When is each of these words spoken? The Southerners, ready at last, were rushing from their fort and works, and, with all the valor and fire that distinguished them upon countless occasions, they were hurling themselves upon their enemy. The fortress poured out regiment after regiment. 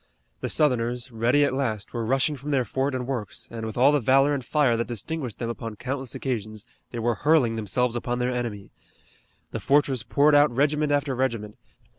The 0.39 0.49
Southerners, 0.49 1.11
ready 1.11 1.45
at 1.45 1.53
last, 1.53 1.93
were 1.93 2.03
rushing 2.03 2.35
from 2.35 2.49
their 2.49 2.65
fort 2.65 2.95
and 2.95 3.05
works, 3.05 3.47
and, 3.51 3.67
with 3.67 3.77
all 3.77 3.91
the 3.91 3.99
valor 3.99 4.33
and 4.33 4.43
fire 4.43 4.75
that 4.75 4.87
distinguished 4.87 5.37
them 5.37 5.47
upon 5.51 5.75
countless 5.75 6.15
occasions, 6.15 6.65
they 6.89 6.97
were 6.97 7.13
hurling 7.21 7.55
themselves 7.55 7.95
upon 7.95 8.17
their 8.17 8.31
enemy. 8.31 8.71
The 9.51 9.59
fortress 9.59 10.01
poured 10.01 10.33
out 10.33 10.49
regiment 10.55 10.91
after 10.91 11.13
regiment. 11.13 11.55